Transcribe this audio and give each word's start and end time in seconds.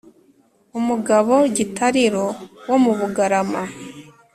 umugabo 0.79 1.33
gitariro 1.57 2.25
wo 2.67 2.77
mu 2.83 2.91
bugarama 2.99 3.61